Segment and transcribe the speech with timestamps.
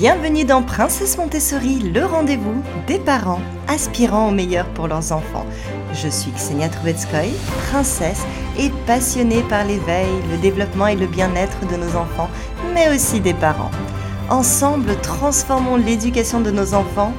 [0.00, 5.44] Bienvenue dans Princesse Montessori, le rendez-vous des parents aspirant au meilleur pour leurs enfants.
[5.92, 7.30] Je suis Ksenia Trubetskoy,
[7.68, 8.22] princesse
[8.58, 12.30] et passionnée par l'éveil, le développement et le bien-être de nos enfants,
[12.72, 13.70] mais aussi des parents.
[14.30, 17.12] Ensemble, transformons l'éducation de nos enfants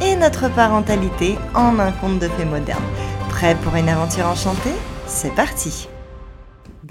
[0.00, 2.82] et notre parentalité en un conte de fées moderne.
[3.28, 4.72] Prêt pour une aventure enchantée?
[5.06, 5.86] C'est parti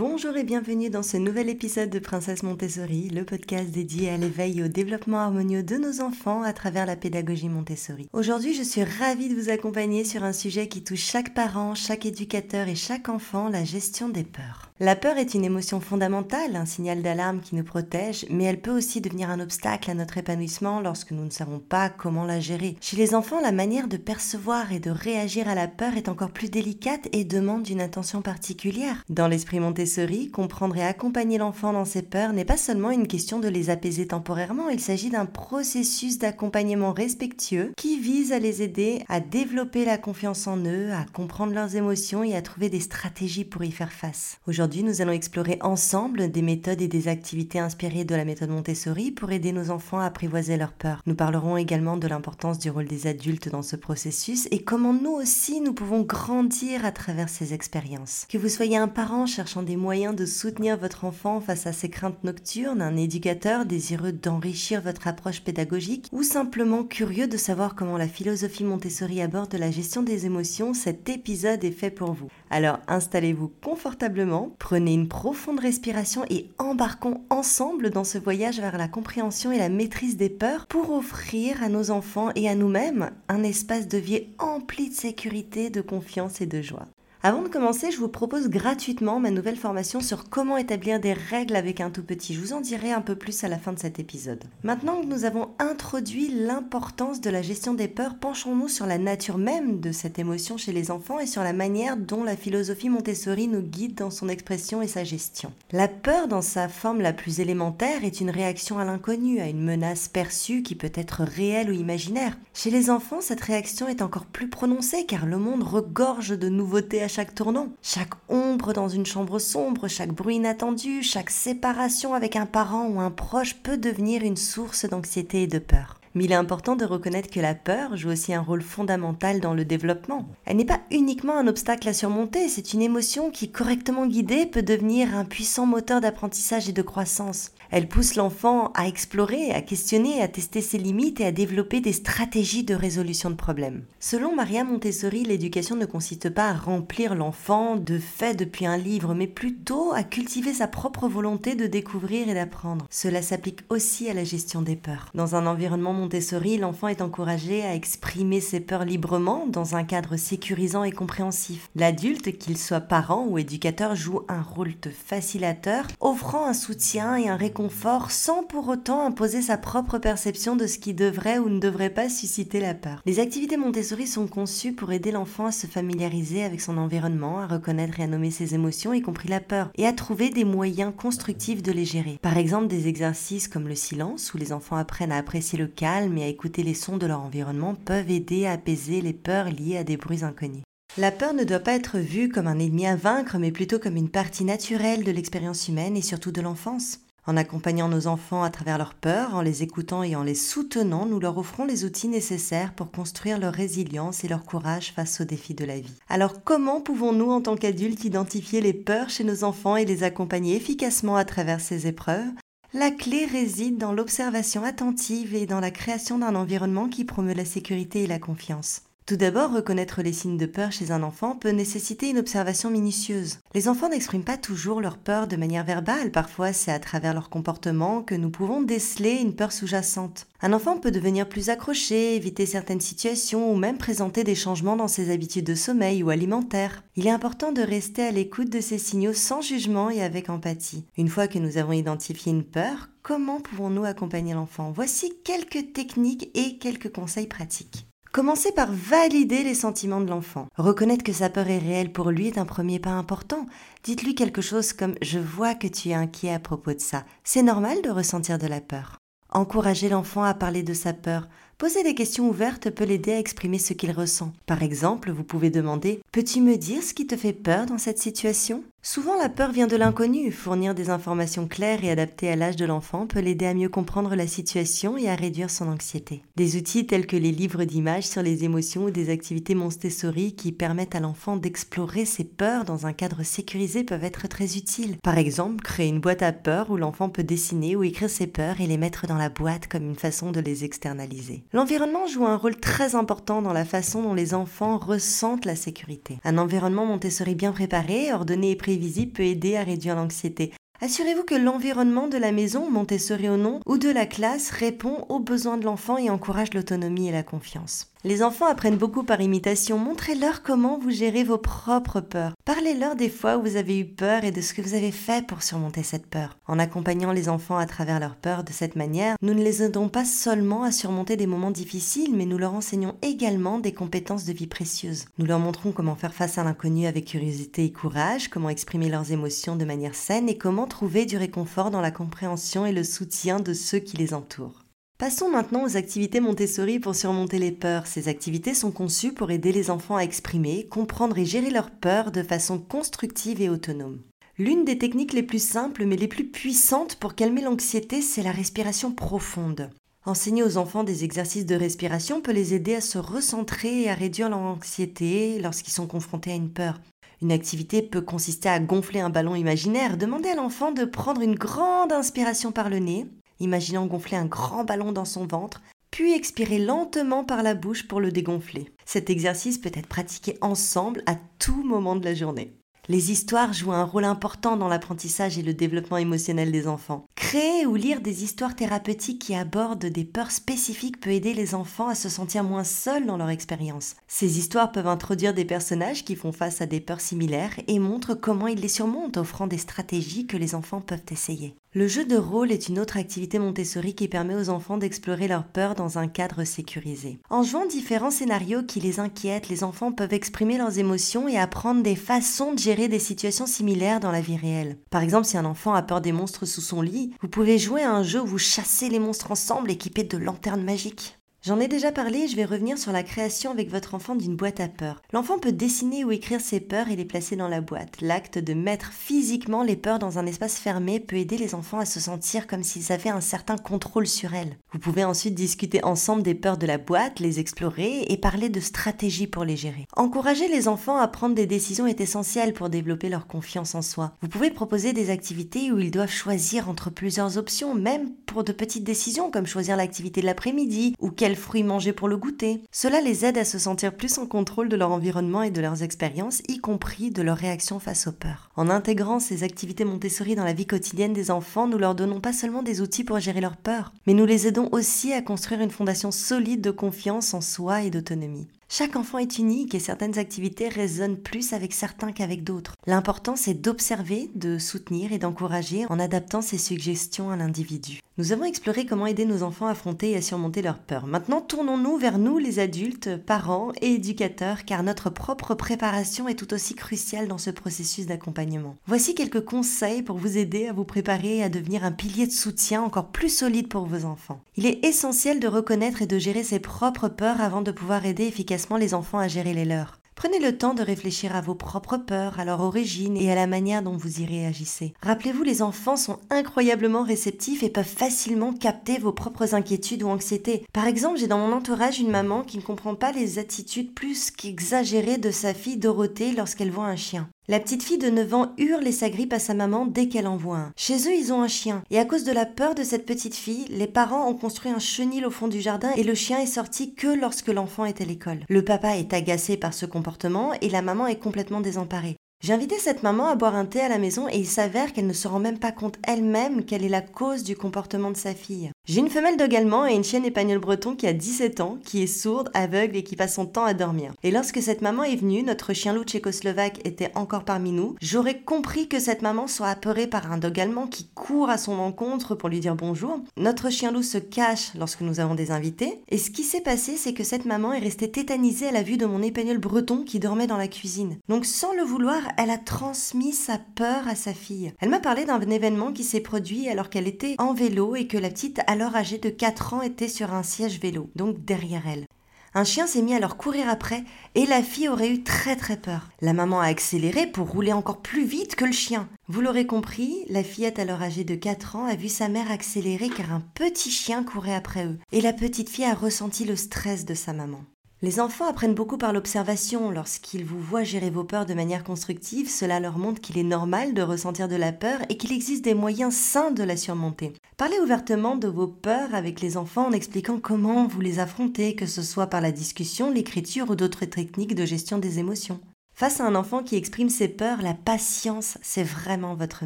[0.04, 4.58] Bonjour et bienvenue dans ce nouvel épisode de Princesse Montessori, le podcast dédié à l'éveil
[4.58, 8.10] et au développement harmonieux de nos enfants à travers la pédagogie Montessori.
[8.12, 12.08] Aujourd'hui, je suis ravie de vous accompagner sur un sujet qui touche chaque parent, chaque
[12.08, 14.71] éducateur et chaque enfant, la gestion des peurs.
[14.84, 18.76] La peur est une émotion fondamentale, un signal d'alarme qui nous protège, mais elle peut
[18.76, 22.76] aussi devenir un obstacle à notre épanouissement lorsque nous ne savons pas comment la gérer.
[22.82, 26.32] Chez les enfants, la manière de percevoir et de réagir à la peur est encore
[26.32, 29.04] plus délicate et demande une attention particulière.
[29.08, 33.38] Dans l'esprit Montessori, comprendre et accompagner l'enfant dans ses peurs n'est pas seulement une question
[33.38, 39.04] de les apaiser temporairement, il s'agit d'un processus d'accompagnement respectueux qui vise à les aider
[39.10, 43.46] à développer la confiance en eux, à comprendre leurs émotions et à trouver des stratégies
[43.46, 44.40] pour y faire face.
[44.72, 49.12] Aujourd'hui, nous allons explorer ensemble des méthodes et des activités inspirées de la méthode Montessori
[49.12, 51.02] pour aider nos enfants à apprivoiser leurs peurs.
[51.06, 55.12] Nous parlerons également de l'importance du rôle des adultes dans ce processus et comment nous
[55.12, 58.26] aussi nous pouvons grandir à travers ces expériences.
[58.30, 61.90] Que vous soyez un parent cherchant des moyens de soutenir votre enfant face à ses
[61.90, 67.98] craintes nocturnes, un éducateur désireux d'enrichir votre approche pédagogique ou simplement curieux de savoir comment
[67.98, 72.30] la philosophie Montessori aborde la gestion des émotions, cet épisode est fait pour vous.
[72.50, 78.88] Alors installez-vous confortablement, Prenez une profonde respiration et embarquons ensemble dans ce voyage vers la
[78.88, 83.42] compréhension et la maîtrise des peurs pour offrir à nos enfants et à nous-mêmes un
[83.42, 86.86] espace de vie empli de sécurité, de confiance et de joie.
[87.24, 91.56] Avant de commencer, je vous propose gratuitement ma nouvelle formation sur comment établir des règles
[91.56, 92.34] avec un tout petit.
[92.34, 94.44] Je vous en dirai un peu plus à la fin de cet épisode.
[94.64, 99.38] Maintenant que nous avons introduit l'importance de la gestion des peurs, penchons-nous sur la nature
[99.38, 103.48] même de cette émotion chez les enfants et sur la manière dont la philosophie Montessori
[103.48, 105.54] nous guide dans son expression et sa gestion.
[105.72, 109.64] La peur dans sa forme la plus élémentaire est une réaction à l'inconnu, à une
[109.64, 112.36] menace perçue qui peut être réelle ou imaginaire.
[112.56, 117.04] Chez les enfants, cette réaction est encore plus prononcée car le monde regorge de nouveautés
[117.12, 117.68] chaque tournant.
[117.84, 123.00] Chaque ombre dans une chambre sombre, chaque bruit inattendu, chaque séparation avec un parent ou
[123.00, 126.01] un proche peut devenir une source d'anxiété et de peur.
[126.14, 129.54] Mais il est important de reconnaître que la peur joue aussi un rôle fondamental dans
[129.54, 130.28] le développement.
[130.46, 134.62] Elle n'est pas uniquement un obstacle à surmonter, c'est une émotion qui, correctement guidée, peut
[134.62, 137.52] devenir un puissant moteur d'apprentissage et de croissance.
[137.72, 141.94] Elle pousse l'enfant à explorer, à questionner, à tester ses limites et à développer des
[141.94, 143.86] stratégies de résolution de problèmes.
[144.02, 149.14] Selon Maria Montessori, l'éducation ne consiste pas à remplir l'enfant de faits depuis un livre,
[149.14, 152.88] mais plutôt à cultiver sa propre volonté de découvrir et d'apprendre.
[152.90, 155.10] Cela s'applique aussi à la gestion des peurs.
[155.16, 160.18] Dans un environnement Montessori, l'enfant est encouragé à exprimer ses peurs librement dans un cadre
[160.18, 161.70] sécurisant et compréhensif.
[161.76, 167.30] L'adulte, qu'il soit parent ou éducateur, joue un rôle de facilitateur, offrant un soutien et
[167.30, 171.60] un réconfort sans pour autant imposer sa propre perception de ce qui devrait ou ne
[171.60, 173.04] devrait pas susciter la peur.
[173.06, 177.46] Les activités Montessori sont conçues pour aider l'enfant à se familiariser avec son environnement, à
[177.46, 180.94] reconnaître et à nommer ses émotions, y compris la peur, et à trouver des moyens
[180.98, 182.18] constructifs de les gérer.
[182.24, 185.91] Par exemple, des exercices comme le silence, où les enfants apprennent à apprécier le calme
[186.18, 189.78] et à écouter les sons de leur environnement, peuvent aider à apaiser les peurs liées
[189.78, 190.64] à des bruits inconnus.
[190.98, 193.96] La peur ne doit pas être vue comme un ennemi à vaincre, mais plutôt comme
[193.96, 197.00] une partie naturelle de l'expérience humaine et surtout de l'enfance.
[197.28, 201.06] En accompagnant nos enfants à travers leurs peurs, en les écoutant et en les soutenant,
[201.06, 205.26] nous leur offrons les outils nécessaires pour construire leur résilience et leur courage face aux
[205.26, 206.00] défis de la vie.
[206.10, 210.56] Alors comment pouvons-nous en tant qu'adultes identifier les peurs chez nos enfants et les accompagner
[210.56, 212.32] efficacement à travers ces épreuves?
[212.74, 217.44] La clé réside dans l'observation attentive et dans la création d'un environnement qui promeut la
[217.44, 218.84] sécurité et la confiance.
[219.12, 223.40] Tout d'abord, reconnaître les signes de peur chez un enfant peut nécessiter une observation minutieuse.
[223.54, 227.30] Les enfants n'expriment pas toujours leur peur de manière verbale, parfois c'est à travers leur
[227.30, 230.28] comportement que nous pouvons déceler une peur sous-jacente.
[230.42, 234.88] Un enfant peut devenir plus accroché, éviter certaines situations ou même présenter des changements dans
[234.88, 236.82] ses habitudes de sommeil ou alimentaires.
[236.96, 240.86] Il est important de rester à l'écoute de ces signaux sans jugement et avec empathie.
[240.96, 244.72] Une fois que nous avons identifié une peur, comment pouvons-nous accompagner l'enfant?
[244.72, 247.91] Voici quelques techniques et quelques conseils pratiques.
[248.12, 250.48] Commencez par valider les sentiments de l'enfant.
[250.58, 253.46] Reconnaître que sa peur est réelle pour lui est un premier pas important.
[253.86, 257.06] Dites-lui quelque chose comme⁇ Je vois que tu es inquiet à propos de ça.
[257.24, 258.98] C'est normal de ressentir de la peur.
[259.30, 261.30] Encourager l'enfant à parler de sa peur.
[261.58, 264.34] Poser des questions ouvertes peut l'aider à exprimer ce qu'il ressent.
[264.46, 268.00] Par exemple, vous pouvez demander⁇ Peux-tu me dire ce qui te fait peur dans cette
[268.00, 270.32] situation?⁇ Souvent, la peur vient de l'inconnu.
[270.32, 274.16] Fournir des informations claires et adaptées à l'âge de l'enfant peut l'aider à mieux comprendre
[274.16, 276.24] la situation et à réduire son anxiété.
[276.36, 280.52] Des outils tels que les livres d'images sur les émotions ou des activités Montessori qui
[280.52, 284.98] permettent à l'enfant d'explorer ses peurs dans un cadre sécurisé peuvent être très utiles.
[285.04, 288.62] Par exemple, créer une boîte à peurs où l'enfant peut dessiner ou écrire ses peurs
[288.62, 291.44] et les mettre dans la boîte comme une façon de les externaliser.
[291.54, 296.18] L'environnement joue un rôle très important dans la façon dont les enfants ressentent la sécurité.
[296.24, 300.52] Un environnement Montessori bien préparé, ordonné et visible peut aider à réduire l'anxiété.
[300.84, 305.20] Assurez-vous que l'environnement de la maison, Montessori ou non, ou de la classe répond aux
[305.20, 307.92] besoins de l'enfant et encourage l'autonomie et la confiance.
[308.04, 309.78] Les enfants apprennent beaucoup par imitation.
[309.78, 312.34] Montrez-leur comment vous gérez vos propres peurs.
[312.46, 315.24] Parlez-leur des fois où vous avez eu peur et de ce que vous avez fait
[315.24, 316.36] pour surmonter cette peur.
[316.48, 319.88] En accompagnant les enfants à travers leurs peurs de cette manière, nous ne les aidons
[319.88, 324.34] pas seulement à surmonter des moments difficiles, mais nous leur enseignons également des compétences de
[324.34, 325.06] vie précieuses.
[325.20, 329.12] Nous leur montrons comment faire face à l'inconnu avec curiosité et courage, comment exprimer leurs
[329.12, 333.40] émotions de manière saine et comment trouver du réconfort dans la compréhension et le soutien
[333.40, 334.61] de ceux qui les entourent.
[335.02, 337.88] Passons maintenant aux activités Montessori pour surmonter les peurs.
[337.88, 342.12] Ces activités sont conçues pour aider les enfants à exprimer, comprendre et gérer leurs peurs
[342.12, 344.02] de façon constructive et autonome.
[344.38, 348.32] L'une des techniques les plus simples mais les plus puissantes pour calmer l'anxiété, c'est la
[348.32, 349.72] respiration profonde.
[350.06, 353.96] Enseigner aux enfants des exercices de respiration peut les aider à se recentrer et à
[353.96, 356.80] réduire leur anxiété lorsqu'ils sont confrontés à une peur.
[357.24, 359.98] Une activité peut consister à gonfler un ballon imaginaire.
[359.98, 363.08] Demandez à l'enfant de prendre une grande inspiration par le nez,
[363.42, 365.62] imaginant gonfler un grand ballon dans son ventre,
[365.92, 368.70] puis expirer lentement par la bouche pour le dégonfler.
[368.86, 372.54] Cet exercice peut être pratiqué ensemble à tout moment de la journée.
[372.88, 377.06] Les histoires jouent un rôle important dans l'apprentissage et le développement émotionnel des enfants.
[377.16, 381.88] Créer ou lire des histoires thérapeutiques qui abordent des peurs spécifiques peut aider les enfants
[381.88, 383.96] à se sentir moins seuls dans leur expérience.
[384.08, 388.16] Ces histoires peuvent introduire des personnages qui font face à des peurs similaires et montrent
[388.16, 391.56] comment ils les surmontent, offrant des stratégies que les enfants peuvent essayer.
[391.74, 395.48] Le jeu de rôle est une autre activité Montessori qui permet aux enfants d'explorer leurs
[395.48, 397.20] peurs dans un cadre sécurisé.
[397.30, 401.82] En jouant différents scénarios qui les inquiètent, les enfants peuvent exprimer leurs émotions et apprendre
[401.82, 404.80] des façons de gérer des situations similaires dans la vie réelle.
[404.90, 407.84] Par exemple, si un enfant a peur des monstres sous son lit, vous pouvez jouer
[407.84, 411.21] à un jeu où vous chassez les monstres ensemble équipés de lanternes magiques.
[411.44, 414.60] J'en ai déjà parlé, je vais revenir sur la création avec votre enfant d'une boîte
[414.60, 415.02] à peurs.
[415.12, 418.00] L'enfant peut dessiner ou écrire ses peurs et les placer dans la boîte.
[418.00, 421.86] L'acte de mettre physiquement les peurs dans un espace fermé peut aider les enfants à
[421.86, 424.56] se sentir comme s'ils avaient un certain contrôle sur elles.
[424.72, 428.60] Vous pouvez ensuite discuter ensemble des peurs de la boîte, les explorer et parler de
[428.60, 429.88] stratégies pour les gérer.
[429.98, 434.12] Encourager les enfants à prendre des décisions est essentiel pour développer leur confiance en soi.
[434.22, 438.52] Vous pouvez proposer des activités où ils doivent choisir entre plusieurs options, même pour de
[438.52, 442.62] petites décisions comme choisir l'activité de l'après-midi ou quel fruits manger pour le goûter.
[442.72, 445.84] Cela les aide à se sentir plus en contrôle de leur environnement et de leurs
[445.84, 448.50] expériences, y compris de leurs réactions face aux peurs.
[448.56, 452.34] En intégrant ces activités Montessori dans la vie quotidienne des enfants, nous leur donnons pas
[452.34, 455.72] seulement des outils pour gérer leurs peurs, mais nous les aidons aussi à construire une
[455.72, 458.48] fondation solide de confiance en soi et d'autonomie.
[458.74, 462.76] Chaque enfant est unique et certaines activités résonnent plus avec certains qu'avec d'autres.
[462.88, 468.00] L'important c'est d'observer, de soutenir et d'encourager en adaptant ces suggestions à l'individu.
[468.18, 471.06] Nous avons exploré comment aider nos enfants à affronter et à surmonter leurs peurs.
[471.06, 476.54] Maintenant, tournons-nous vers nous, les adultes, parents et éducateurs, car notre propre préparation est tout
[476.54, 478.76] aussi cruciale dans ce processus d'accompagnement.
[478.86, 482.84] Voici quelques conseils pour vous aider à vous préparer à devenir un pilier de soutien
[482.84, 484.42] encore plus solide pour vos enfants.
[484.56, 488.26] Il est essentiel de reconnaître et de gérer ses propres peurs avant de pouvoir aider
[488.26, 490.02] efficacement les enfants à gérer les leurs.
[490.22, 493.48] Prenez le temps de réfléchir à vos propres peurs, à leur origine et à la
[493.48, 494.94] manière dont vous y réagissez.
[495.02, 500.64] Rappelez-vous, les enfants sont incroyablement réceptifs et peuvent facilement capter vos propres inquiétudes ou anxiétés.
[500.74, 504.30] Par exemple, j'ai dans mon entourage une maman qui ne comprend pas les attitudes plus
[504.30, 507.28] qu'exagérées de sa fille Dorothée lorsqu'elle voit un chien.
[507.48, 510.38] La petite fille de 9 ans hurle et s'agrippe à sa maman dès qu'elle en
[510.38, 510.72] voit un.
[510.78, 511.82] Chez eux, ils ont un chien.
[511.90, 514.78] Et à cause de la peur de cette petite fille, les parents ont construit un
[514.78, 518.06] chenil au fond du jardin et le chien est sorti que lorsque l'enfant est à
[518.06, 518.46] l'école.
[518.48, 522.16] Le papa est agacé par ce comportement et la maman est complètement désemparée.
[522.42, 525.06] J'ai invité cette maman à boire un thé à la maison et il s'avère qu'elle
[525.06, 528.34] ne se rend même pas compte elle-même quelle est la cause du comportement de sa
[528.34, 528.72] fille.
[528.88, 532.02] J'ai une femelle dog allemand et une chienne épagnole breton qui a 17 ans, qui
[532.02, 534.14] est sourde, aveugle et qui passe son temps à dormir.
[534.24, 538.40] Et lorsque cette maman est venue, notre chien loup tchécoslovaque était encore parmi nous, j'aurais
[538.40, 542.34] compris que cette maman soit apeurée par un dog allemand qui court à son encontre
[542.34, 543.20] pour lui dire bonjour.
[543.38, 546.02] Notre chien loup se cache lorsque nous avons des invités.
[546.10, 548.98] Et ce qui s'est passé, c'est que cette maman est restée tétanisée à la vue
[548.98, 551.20] de mon épagnol breton qui dormait dans la cuisine.
[551.30, 554.74] Donc sans le vouloir, elle a transmis sa peur à sa fille.
[554.80, 558.18] Elle m'a parlé d'un événement qui s'est produit alors qu'elle était en vélo et que
[558.18, 562.06] la petite, alors âgée de 4 ans, était sur un siège vélo, donc derrière elle.
[562.54, 564.04] Un chien s'est mis à leur courir après
[564.36, 566.10] et la fille aurait eu très très peur.
[566.20, 569.08] La maman a accéléré pour rouler encore plus vite que le chien.
[569.30, 573.08] Vous l'aurez compris, la fillette alors âgée de 4 ans a vu sa mère accélérer
[573.08, 575.00] car un petit chien courait après eux.
[575.14, 577.64] Et la petite fille a ressenti le stress de sa maman.
[578.04, 579.92] Les enfants apprennent beaucoup par l'observation.
[579.92, 583.94] Lorsqu'ils vous voient gérer vos peurs de manière constructive, cela leur montre qu'il est normal
[583.94, 587.34] de ressentir de la peur et qu'il existe des moyens sains de la surmonter.
[587.58, 591.86] Parlez ouvertement de vos peurs avec les enfants en expliquant comment vous les affrontez, que
[591.86, 595.60] ce soit par la discussion, l'écriture ou d'autres techniques de gestion des émotions.
[596.02, 599.66] Face à un enfant qui exprime ses peurs, la patience, c'est vraiment votre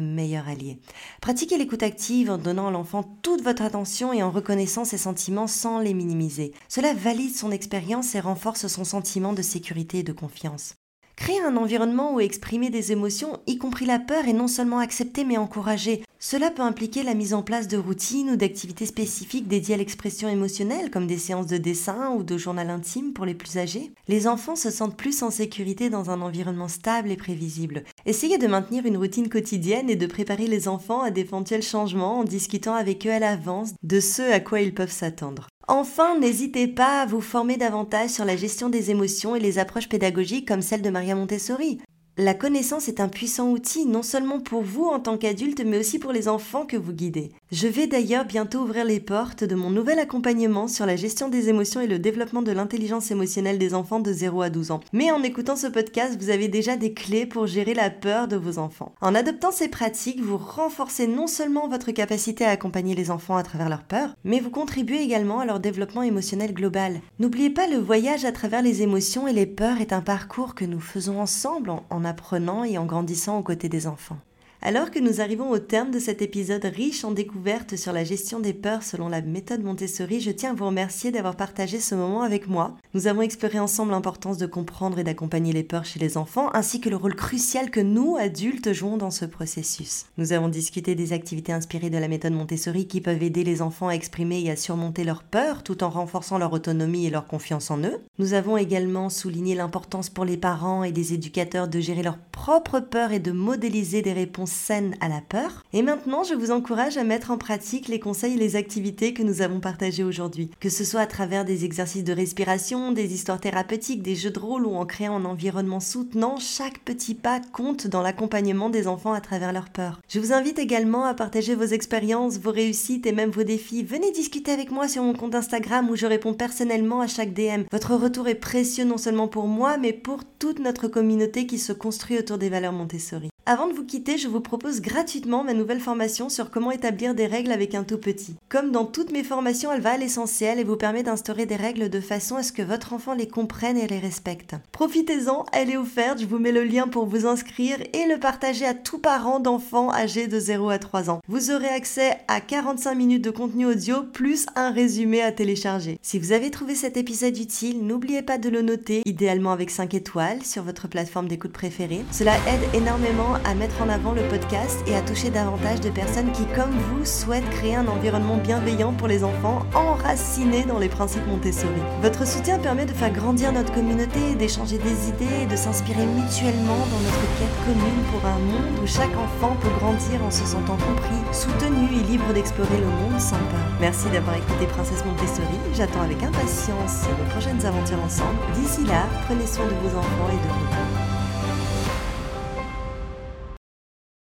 [0.00, 0.78] meilleur allié.
[1.22, 5.46] Pratiquez l'écoute active en donnant à l'enfant toute votre attention et en reconnaissant ses sentiments
[5.46, 6.52] sans les minimiser.
[6.68, 10.74] Cela valide son expérience et renforce son sentiment de sécurité et de confiance.
[11.16, 15.24] Créer un environnement où exprimer des émotions, y compris la peur, est non seulement accepté
[15.24, 16.02] mais encouragé.
[16.28, 20.28] Cela peut impliquer la mise en place de routines ou d'activités spécifiques dédiées à l'expression
[20.28, 23.92] émotionnelle, comme des séances de dessin ou de journal intime pour les plus âgés.
[24.08, 27.84] Les enfants se sentent plus en sécurité dans un environnement stable et prévisible.
[28.06, 32.24] Essayez de maintenir une routine quotidienne et de préparer les enfants à d'éventuels changements en
[32.24, 35.46] discutant avec eux à l'avance de ce à quoi ils peuvent s'attendre.
[35.68, 39.88] Enfin, n'hésitez pas à vous former davantage sur la gestion des émotions et les approches
[39.88, 41.78] pédagogiques comme celle de Maria Montessori.
[42.18, 45.98] La connaissance est un puissant outil non seulement pour vous en tant qu'adulte, mais aussi
[45.98, 47.30] pour les enfants que vous guidez.
[47.52, 51.50] Je vais d'ailleurs bientôt ouvrir les portes de mon nouvel accompagnement sur la gestion des
[51.50, 54.80] émotions et le développement de l'intelligence émotionnelle des enfants de 0 à 12 ans.
[54.94, 58.36] Mais en écoutant ce podcast, vous avez déjà des clés pour gérer la peur de
[58.36, 58.94] vos enfants.
[59.02, 63.42] En adoptant ces pratiques, vous renforcez non seulement votre capacité à accompagner les enfants à
[63.42, 67.02] travers leur peur, mais vous contribuez également à leur développement émotionnel global.
[67.18, 70.64] N'oubliez pas, le voyage à travers les émotions et les peurs est un parcours que
[70.64, 74.18] nous faisons ensemble en apprenant et en grandissant aux côtés des enfants.
[74.66, 78.40] Alors que nous arrivons au terme de cet épisode riche en découvertes sur la gestion
[78.40, 82.22] des peurs selon la méthode Montessori, je tiens à vous remercier d'avoir partagé ce moment
[82.22, 82.76] avec moi.
[82.92, 86.80] Nous avons exploré ensemble l'importance de comprendre et d'accompagner les peurs chez les enfants, ainsi
[86.80, 90.06] que le rôle crucial que nous, adultes, jouons dans ce processus.
[90.18, 93.86] Nous avons discuté des activités inspirées de la méthode Montessori qui peuvent aider les enfants
[93.86, 97.70] à exprimer et à surmonter leurs peurs tout en renforçant leur autonomie et leur confiance
[97.70, 98.00] en eux.
[98.18, 102.80] Nous avons également souligné l'importance pour les parents et les éducateurs de gérer leurs propres
[102.80, 105.64] peurs et de modéliser des réponses saine à la peur.
[105.72, 109.22] Et maintenant, je vous encourage à mettre en pratique les conseils et les activités que
[109.22, 110.50] nous avons partagés aujourd'hui.
[110.60, 114.38] Que ce soit à travers des exercices de respiration, des histoires thérapeutiques, des jeux de
[114.38, 119.12] rôle ou en créant un environnement soutenant, chaque petit pas compte dans l'accompagnement des enfants
[119.12, 120.00] à travers leurs peurs.
[120.08, 123.82] Je vous invite également à partager vos expériences, vos réussites et même vos défis.
[123.82, 127.64] Venez discuter avec moi sur mon compte Instagram où je réponds personnellement à chaque DM.
[127.70, 131.72] Votre retour est précieux non seulement pour moi, mais pour toute notre communauté qui se
[131.72, 133.30] construit autour des valeurs Montessori.
[133.48, 137.24] Avant de vous quitter, je vous propose gratuitement ma nouvelle formation sur comment établir des
[137.24, 138.36] règles avec un tout petit.
[138.50, 141.88] Comme dans toutes mes formations, elle va à l'essentiel et vous permet d'instaurer des règles
[141.88, 144.54] de façon à ce que votre enfant les comprenne et les respecte.
[144.72, 148.66] Profitez-en, elle est offerte, je vous mets le lien pour vous inscrire et le partager
[148.66, 151.22] à tout parent d'enfants âgés de 0 à 3 ans.
[151.28, 155.98] Vous aurez accès à 45 minutes de contenu audio plus un résumé à télécharger.
[156.02, 159.94] Si vous avez trouvé cet épisode utile, n'oubliez pas de le noter, idéalement avec 5
[159.94, 162.04] étoiles sur votre plateforme d'écoute préférée.
[162.12, 166.32] Cela aide énormément à mettre en avant le podcast et à toucher davantage de personnes
[166.32, 171.26] qui, comme vous, souhaitent créer un environnement bienveillant pour les enfants enracinés dans les principes
[171.26, 171.80] Montessori.
[172.02, 176.86] Votre soutien permet de faire grandir notre communauté, d'échanger des idées et de s'inspirer mutuellement
[176.90, 180.76] dans notre quête commune pour un monde où chaque enfant peut grandir en se sentant
[180.76, 183.66] compris, soutenu et libre d'explorer le monde sans peur.
[183.80, 185.58] Merci d'avoir écouté Princesse Montessori.
[185.74, 188.38] J'attends avec impatience nos prochaines aventures ensemble.
[188.54, 190.95] D'ici là, prenez soin de vos enfants et de vous.